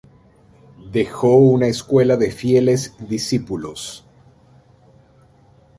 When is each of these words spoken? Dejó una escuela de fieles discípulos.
Dejó 0.91 1.35
una 1.37 1.67
escuela 1.67 2.17
de 2.17 2.31
fieles 2.31 2.95
discípulos. 3.07 4.03